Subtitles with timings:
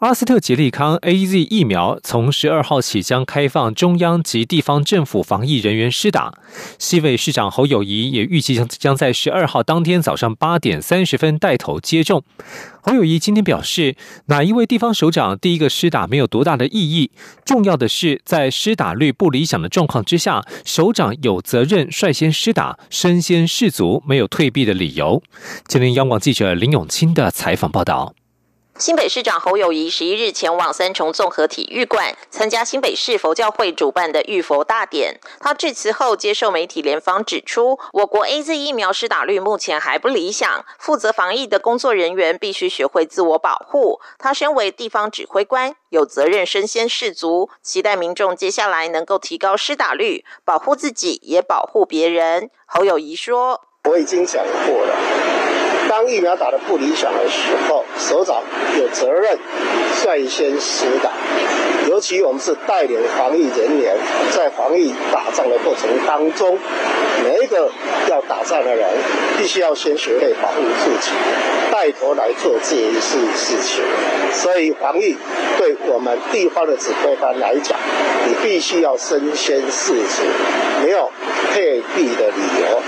[0.00, 6.34] 阿斯特捷利康 A Z 疫苗从十二号起将开放中央及地方政府防疫人员施打。
[6.78, 12.22] 西北市长侯友谊也预计将将在十二号当天早上八点三十分带头接种。
[12.82, 13.96] 侯友谊今天表示，
[14.26, 17.10] 哪一位地方首长第一个施打没有多大的意义，
[17.44, 25.22] 重要的是在施打率不理想的状况之下，首长有责任率先施打，身先士卒，没有退避的理由。
[25.66, 28.14] 今天央广记者林永清的采访报道。
[28.76, 35.20] 新北市长侯友谊十一日前往三重综合体育馆参加新北市佛教会主办的浴佛大典。
[35.38, 44.00] 他致辞后接受媒体联访指出，我国 A Z 疫苗施打率目前还不理想，负责防疫的工作人员必须学会自我保护。
[44.18, 52.50] 他身为地方指挥官，有责任身先士卒，期待民众接下来能够提高施打率，保护自己也保护别人。
[52.66, 54.96] 侯友谊说：“我已经讲过了。”
[55.96, 58.42] 当疫苗打得不理想的时候，首长
[58.76, 59.38] 有责任
[59.94, 61.08] 率先施打。
[61.88, 63.94] 尤其我们是带领防疫人员，
[64.32, 66.58] 在防疫打仗的过程当中，
[67.22, 67.70] 每一个
[68.10, 68.88] 要打仗的人，
[69.38, 71.12] 必须要先学会保护自己，
[71.70, 73.84] 带头来做这一事事情。
[74.32, 75.16] 所以防疫
[75.58, 77.78] 对我们地方的指挥官来讲，
[78.26, 80.22] 你必须要身先士卒，
[80.82, 81.08] 没有
[81.52, 82.82] 退避的理由。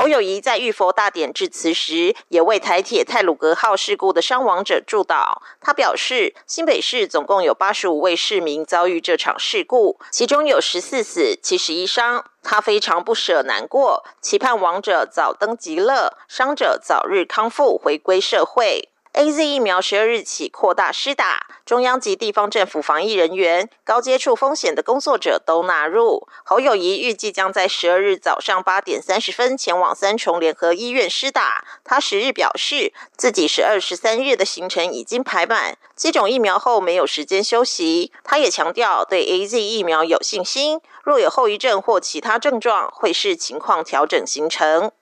[0.00, 5.42] 侯友谊在玉佛大典致辞时，也为台铁泰鲁格号事故的伤亡者祝祷。
[5.60, 12.24] 他表示，新北市总共有八十五位市民遭遇这场事故，其中有十四死、七十一伤。
[12.42, 18.89] 他非常不舍、难过，期盼亡者早登极乐，伤者早日康复，回归社会。
[19.12, 26.28] A Z 疫苗十二日起扩大施打，中央及地方政府防疫人员、高接触风险的工作者都纳入。
[26.44, 31.64] 侯友谊预计将在十二日早上八点三十分前往三重联合医院施打。
[31.82, 38.12] 他十日表示，自己十二、十三日的行程已经排满，接种疫苗后没有时间休息。
[38.22, 44.92] 他也强调对 A Z 疫苗有信心，若有后遗症或其他症状，会视情况调整行程。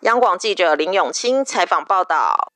[0.00, 2.51] 央广记者林永清采访报道。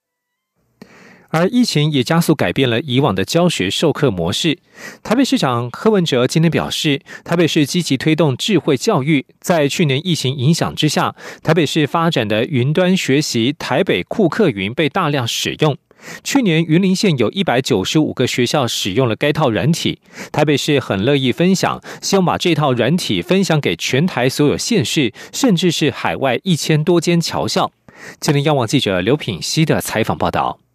[1.31, 4.59] 而疫情也加速改变了以往的教学授课模式。
[5.03, 15.77] 台北市长柯文哲今天表示，台北市积极推动智慧教育，在去年疫情影响之下，台北市发展的云端学习台北库克云被大量使用。
[16.23, 19.99] 去年云林县有一百九十五个学校使用了该套软体，
[20.31, 27.73] 台北市很乐意分享，希望把这套软体分享给全台所有县市，甚至是海外一千多间侨校。
[28.21, 30.66] 今天央网记者刘品熙的采访报道。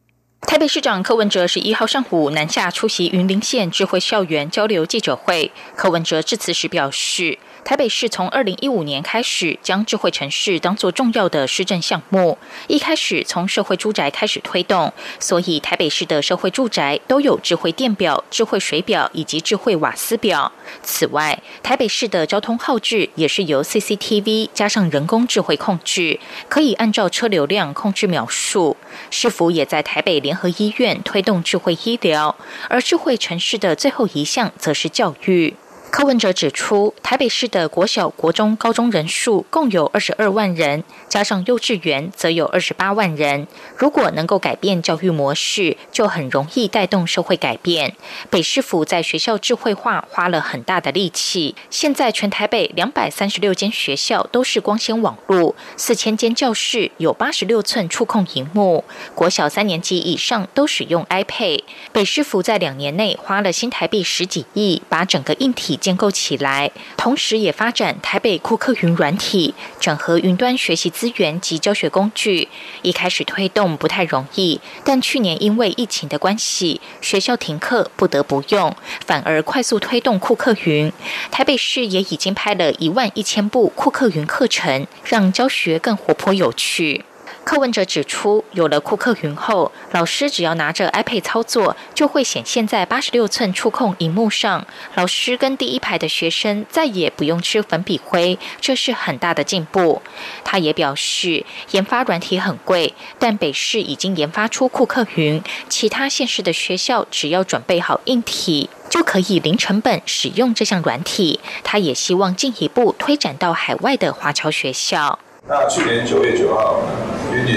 [0.42, 5.52] 台北市长柯文哲十一号上午南下出席云林县智慧校园交流记者会。
[5.76, 7.38] 柯文哲致辞时表示。
[7.64, 20.52] 台北市从二零一五年开始将智慧城市当作重要的施政项目，一开始从社会住宅开始推动，所以台北市的社会住宅都有智慧电表、智慧水表以及智慧瓦斯表。
[20.84, 26.20] 此外，台北市的交通号志也是由 CCTV 加上人工智慧控制，
[26.50, 28.76] 可以按照车流量控制秒数。
[29.10, 32.36] 市府也在台北联合医院推动智慧医疗，
[32.68, 35.54] 而智慧城市的最后一项则是教育。
[35.92, 43.46] 柯文哲指出，台北市的国小、国中、高中人数共有二十二万人，加上幼稚园则有二十八万人。
[43.76, 47.94] 如果能够改变教育模式，就很容易带动社会改变。
[48.30, 61.62] 北市府在学校智慧化花了很大的力气，现在全台北两百三十六间学校都是光纤网络，四千间教室有八十六寸触控荧幕，国小三年级以上都使用 iPad。
[61.92, 65.78] 北市府在两年内花了新台币十几亿，把整个硬体。
[65.82, 72.48] 建构起来，同时也发展台北库克云软体，整合云端学习资源及教学工具。
[72.84, 78.74] 一开始推动不太容易，但去年因为疫情的关系，学校停课不得不用，
[79.06, 80.94] 反而快速推动库克云。
[81.32, 87.04] 台北市也已经拍了一万一千部库克云课程，让教学更活泼有趣。
[87.44, 94.66] 柯文哲指出，有了库克云后，老师只要拿着 iPad 操作，就会显现在八十六寸触控荧幕上。
[94.96, 100.02] 老师跟第一排的学生再也不用吃粉笔灰，这是很大的进步。
[100.44, 108.70] 他也表示，研发软体很贵，但北市已经研发出库克云，其他县市的学校只要准备好硬体。
[108.90, 111.40] 就可以零成本使用这项软体。
[111.64, 115.18] 他也希望进一步推展到海外的华侨学校。
[115.48, 116.82] 那去年九月九号，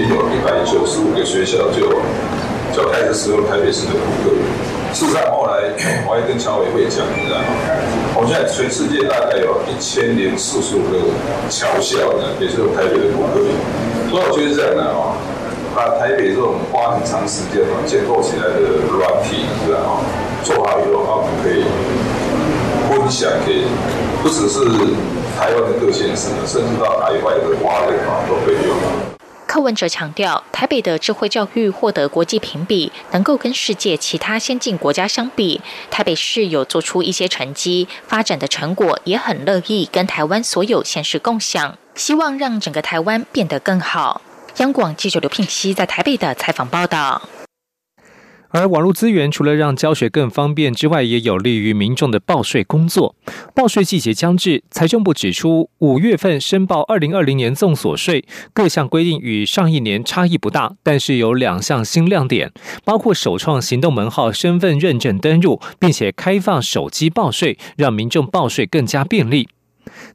[0.02, 1.86] 有一百九十五个学校就
[2.74, 4.34] 就开始使用台北市的补课。
[4.92, 5.74] 事实上，后来
[6.06, 7.46] 我也跟侨委会讲，你知道吗？
[8.14, 10.98] 我现在全世界大概有一千零四十五个
[11.50, 13.42] 侨校呢，也是用台北的补课。
[14.10, 15.18] 所以我觉得这样的哦，
[15.74, 20.06] 把台北这种花很长时间嘛建构起来的软体，知道吗？
[20.42, 21.66] 做好以后，我们可以
[22.90, 23.66] 分享给
[24.22, 24.58] 不只是。
[25.34, 28.70] 台湾的各县市，甚至到海外的华人啊，都可以用。
[29.54, 35.60] 柯文哲强调，台北的智慧教育获得国际评比，能够跟世界其他先进国家相比。
[35.92, 44.22] 台北市有做出一些成绩，发展的成果也很乐意跟台湾所有县市共享，希望让整个台湾变得更好。
[44.56, 47.22] 央广记者刘聘熙在台北的采访报道。
[48.54, 53.16] 而网络资源除了让教学更方便之外，也有利于民众的报税工作。
[53.52, 62.52] 报税季节将至，财政部指出，五月份申报二零二零年综所税各项规定与上一年差异不大，但是有两项新亮点，
[62.84, 69.48] 包括首创行动门号身份认证登入，并且开放手机报税，让民众报税更加便利。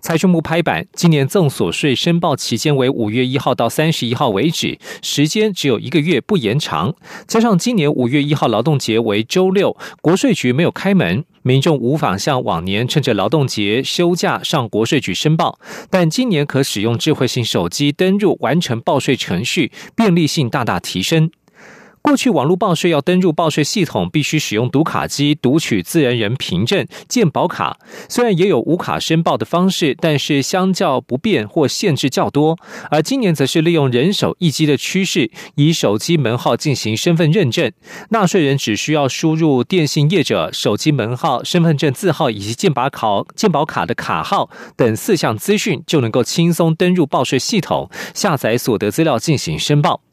[0.02, 6.96] 财政部拍板，今年赠所税申报期间为五月一号到三十一号为止，时间只有一个月，不延长。
[7.28, 15.60] 加上今年五月一号劳动节为周六，国税局没有开门，民众无法像往年趁着劳动节休假上国税局申报。
[15.90, 21.30] 但今年可使用智慧型手机登入完成报税程序，便利性大大提升。
[22.02, 27.78] 过去网络报税要登入报税系统，必须使用读卡机读取自然人凭证、健保卡。
[28.08, 32.58] 虽然也有无卡申报的方式，但是相较不便或限制较多。
[32.90, 37.72] 而今年则是利用人手一机的趋势，以手机门号进行身份认证。
[38.10, 50.09] 纳税人只需要输入电信业者手机门号、身份证字号以及健保卡、健保卡的卡号等四项资讯，就能够轻松登入报税系统，下载所得资料进行申报。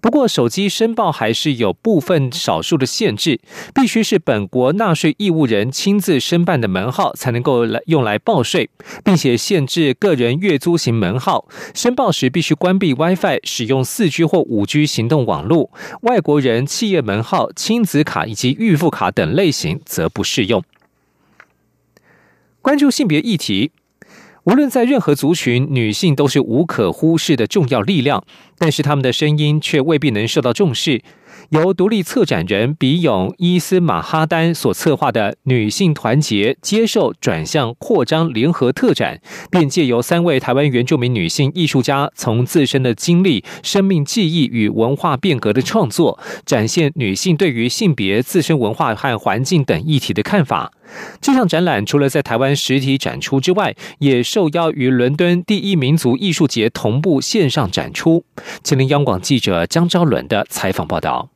[0.00, 3.40] 不过，手机申报还是有部分少数的限制，
[3.74, 8.70] 必须是本国纳税义务人亲自申办的门号才能够来用来报税，
[9.04, 15.70] 并且限制个人月租型门号申报时必须关闭 WiFi，使用四 G 或五 G 行动网络。
[16.02, 20.62] 外国人企业门号、亲子卡以及预付卡等类型则不适用。
[22.62, 23.72] 关注性别议题。
[24.48, 28.24] 无论在任何族群，女性都是无可忽视的重要力量，
[28.56, 31.02] 但是她们的声音却未必能受到重视。
[31.50, 39.20] 由独立策展人比勇伊斯马哈丹所策划的“女性团结、接受、转向、扩张”联合特展，
[39.50, 50.72] 便借由三位台湾原住民女性艺术家从自身的经历、生命记忆与文化变革的创作，展现女性对于性别、自身文化和环境等议题的看法。
[51.20, 58.24] 这项展览除了在台湾实体展出之外，也受邀于伦敦第一民族艺术节同步线上展出。
[58.62, 61.28] 吉林央广记者江昭伦的采访报道。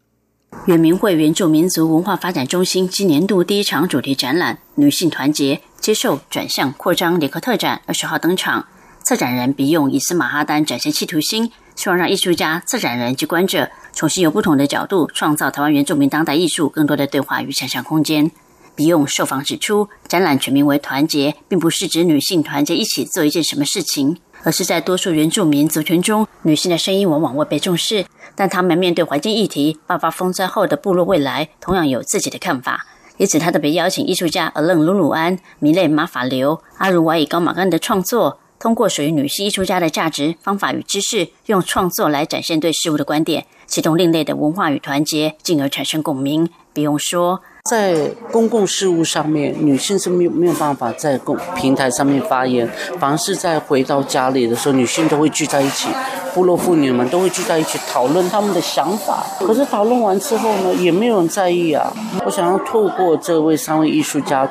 [0.66, 8.66] 原民会原住民族文化发展中心今年度第一场主题展览“女性团结、接受、转向、扩张”联合特展二十号登场。
[9.02, 18.30] 策展人比用伊斯马哈丹展现企图心，希望让艺术家、策展人及观者重新由不同的角度创造台湾原住民当代艺术更多的对话与想象空间。
[18.76, 32.86] 比用受访指出，展览全名为“团结”，并不是指女性团结一起做一件什么事情，而是在多数原住民族群中，女性的声音往往未被重视，但她们面对环境议题、爆发风灾后的部落未来，同样有自己的看法。
[33.18, 46.48] 因此，他特别邀请艺术家阿楞鲁鲁安、米勒马法流、阿如瓦以高马干的创作，通过属于女性艺术家的价值、方法与知识，用创作来展现对事物的观点，启动另类的文化与团结，进而产生共鸣。
[46.72, 47.42] 比用说。
[47.70, 55.88] 在公共事务上面，女性是没有没有办法在公平台上面发言，凡是在回到家里的时候，女性都会聚在一起，
[56.34, 59.24] 部落妇女们都会聚在一起讨论他们的想法。
[59.38, 61.92] 可是讨论完之后呢，也没有人在意啊。
[62.26, 64.50] 我想要透过这位三位艺术家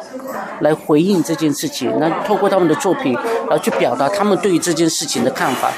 [0.61, 5.69] 来回应这件事情，那透过他们的作品，然后去表达他们对于这件事情的看法。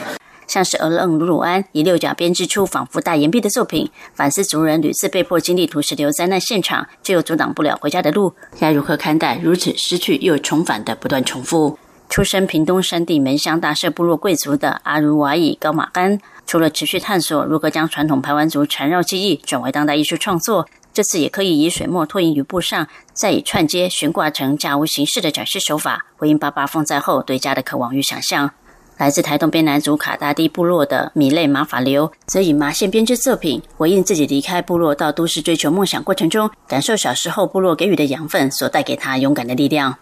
[0.53, 11.79] 像是俄冷鲁鲁安以六角编织出仿佛大岩壁的作品，反思族人屡次被迫经历土石流灾难现场，却又阻挡不了回家的路，该如何看待如此失去又重返的不断重复？
[12.07, 28.51] 出身屏东山地门乡大社部落贵族的阿如瓦伊高马干，除了持续探索如何将传统排湾族缠绕记忆转为当代艺术创作，这次也可以以水墨拓印于布上，再以串接悬挂成架屋形式的展示手法，回应八八风灾后对家的渴望与想象。
[28.97, 39.97] 来自台东边南族卡达蒂部落的米类马法流，则以麻线编织作品回应自己离开部落到都市追求梦想过程中，感受小时候部落给予的养分所带给他勇敢的力量。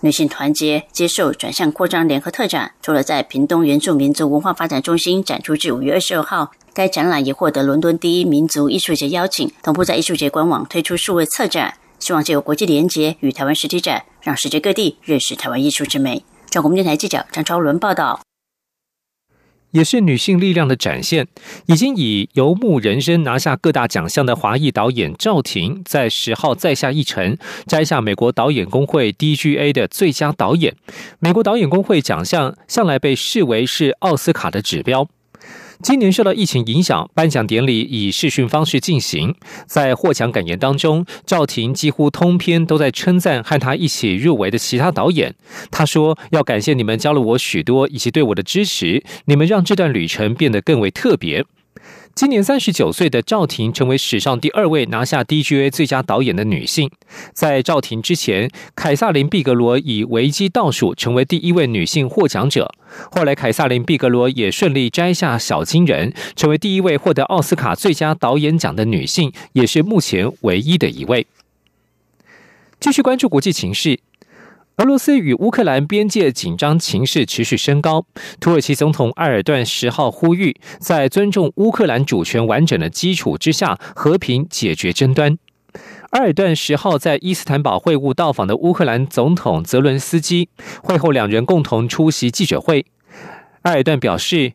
[0.00, 16.24] 女性团结接受转向扩张联合特展，除了在屏东原住民族文化发展中心展出至五月二十二号，该展览也获得伦敦第一民族艺术节邀请，同步在艺术节官网推出数位策展，希望借由国际连结与台湾实体展，让世界各地认识台湾艺术之美。
[16.50, 18.20] 中国电台记者张超伦报道。
[19.76, 21.26] 也是女性力量的展现。
[21.66, 30.74] 已经以游牧人生拿下各大奖项的华裔导演赵婷，在十号再下一城，摘下美国导演工会 DGA 的最佳导演。
[31.18, 35.06] 美国导演工会奖项向来被视为是奥斯卡的指标。
[35.82, 39.34] 今年受到疫情影响，颁奖典礼以视讯方式进行。
[39.66, 45.34] 在获奖感言当中，赵婷几乎通篇都在称赞和她一起入围的其他导演。
[45.70, 51.44] 他说：“要感谢你们教了我许多，以及对我的支持，你们让这段旅程变得更为特别。”
[52.16, 56.90] 今年三十九岁的赵婷成为史上第二位拿下 DGA 最佳导演的女性。
[57.34, 62.72] 在赵婷之前，凯撒琳·毕格罗以危机倒数成为第一位女性获奖者。
[63.12, 71.26] 后来，凯撒琳·毕格罗也顺利摘下小金人，成为第一位获得奥斯卡最佳导演奖的女性，也是目前唯一的一位。
[72.80, 74.00] 继续关注国际情势。
[74.78, 78.04] 俄罗斯与乌克兰边界紧张情势持续升高。
[78.38, 85.38] 土耳其总统埃尔段十号呼吁，在尊重乌克兰主权完整的基础之下，和平解决争端。
[86.10, 90.50] 埃尔段十号在伊斯坦堡会晤到访的乌克兰总统泽伦斯基，
[90.82, 92.84] 会后两人共同出席记者会。
[93.62, 94.52] 埃尔段表示。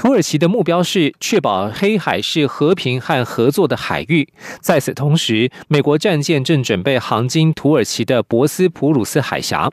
[0.00, 4.26] 土耳其的目标是确保黑海是和平和合作的海域。
[4.62, 9.70] 在此同时，美国战舰正准备航经土耳其的博斯普鲁斯海峡。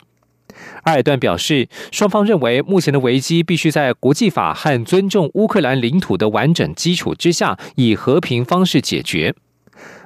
[0.83, 9.33] 埃尔段表示，双方认为目前的危机必须在国际法和尊重乌克兰领土的完整基础之下，以和平方式解决。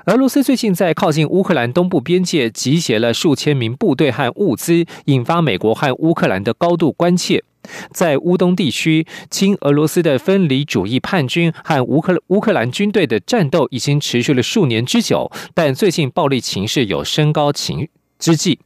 [0.08, 7.44] 俄罗斯最近在靠近乌克兰东部边界集结了数千名部队和物资，引发美国和乌克兰的高度关切。
[7.92, 18.58] 在乌东地区，亲俄罗斯的分离主义叛军和乌克乌克兰军队的战斗已经持续了数年之久，但最近暴力情势有升高情之际。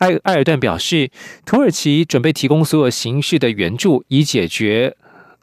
[0.00, 1.10] 埃埃尔段表示，
[1.46, 4.94] 土耳其准备提供所有形式的援助，以解决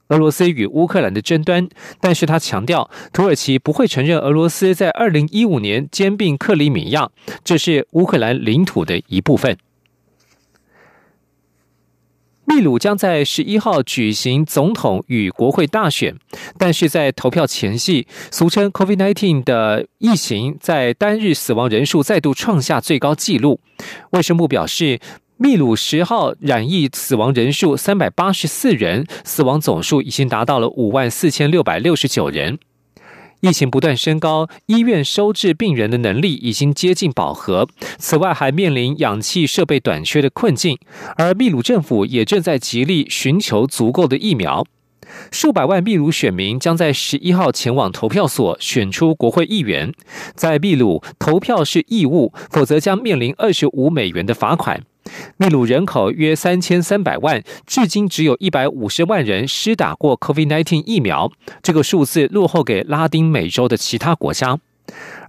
[0.09, 1.67] 俄罗斯与乌克兰的争端。
[1.99, 7.09] 但是他强调，土耳其不会承认俄罗斯在二零一五年兼并克里米亚，
[7.43, 9.57] 这是乌克兰领土的一部分。
[12.47, 16.15] 秘鲁将在十一号举行总统与国会大选，
[16.59, 23.59] 但是在投票前夕，俗称 COVID-19 的疫情在单日死亡人数再度创下最高纪录。
[24.11, 24.99] 卫生部表示，
[25.37, 32.57] 秘鲁十号染疫死亡人数三百八十四人，死亡总数已经达到了五万四千六百六十九人。
[33.41, 37.67] 疫情不断升高，医院收治病人的能力已经接近饱和。
[37.97, 40.79] 此外，还面临氧气设备短缺的困境。
[41.17, 44.65] 而秘鲁政府也正在极力寻求足够的疫苗。
[45.33, 49.93] 数百万秘鲁选民将在十一号前往投票所选出国会议员。
[50.33, 54.81] 在秘鲁，投票是义务，否则将面临二十五美元的罚款。
[55.37, 61.31] 秘鲁人口约三千三百万，至今只有一百五十万人施打过 COVID-19 疫苗，
[61.61, 64.59] 这个数字落后给拉丁美洲的其他国家。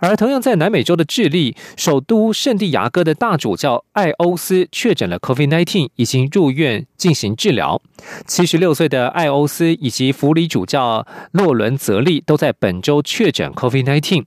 [0.00, 7.80] 而同样在南美洲的智利，首都圣地亚哥的大主教艾欧斯确诊了 COVID-19，已经入院进行治疗。
[8.26, 14.24] 七十六岁的艾欧斯以及弗里主教洛伦泽利都在本周确诊 COVID-19。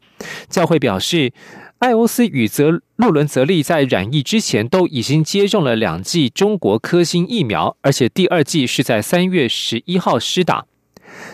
[0.50, 1.32] 教会表示。
[1.80, 10.66] 艾欧斯与泽洛伦泽利在染疫之前都已经接种了两剂中国科兴疫苗，而且第二剂是在三月十一号施打。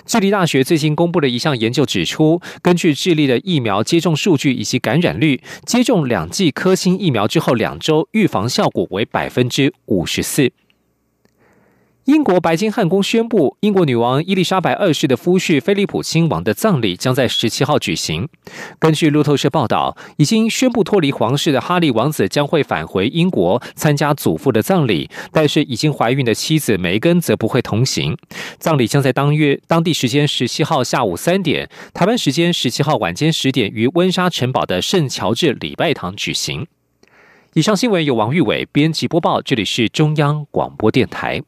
[0.05, 10.51] 智利大学最新公布的一项研究指出，根据智利的疫苗接种数据以及感染率，接种两剂科兴疫苗之后两周，预防效果为百分之五十四。
[12.05, 18.29] 英国白金汉宫宣布，英国女王伊丽莎白二世的夫婿菲利普亲王的葬礼将在十七号举行。
[18.77, 28.15] 根据路透社报道，已经宣布脱离皇室的哈利王子将会返回英国参加祖父的葬礼，但是已经怀孕的妻子梅根则不会同行。
[28.59, 36.67] 葬礼将在当月当地时间十七号下午三点，台湾时间十七号晚间十点于温莎城堡的圣乔治礼拜堂举行。
[37.55, 41.41] 以上新闻由王玉伟编辑播报，这里是中央广播电台。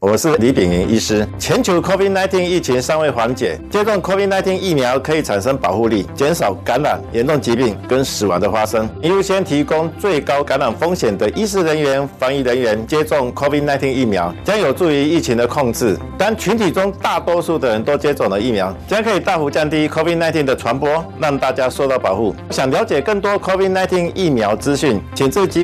[0.00, 1.26] 我是李炳云医师。
[1.40, 8.88] 全球 COVID-19 疫情尚未缓解，接种 COVID-19 疫苗可以产生保护力，减少感染、严重疾病跟死亡的发生。
[9.02, 15.98] 优先提供最高感染风险的医师人员、防疫人员接种 COVID-19 疫苗，将有助于疫情的控制。
[16.16, 22.32] 当群体中大多数的人都接种了疫苗，将可以大幅降低 COVID-19 的传播，让大家受到保护。
[22.50, 25.56] 想了解更多 COVID-19 疫苗资讯，请至疾